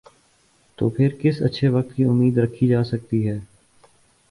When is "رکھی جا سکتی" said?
2.37-3.27